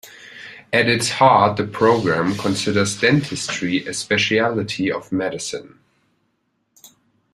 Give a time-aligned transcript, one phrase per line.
[0.73, 5.77] At its heart, the program considers dentistry a specialty of medicine.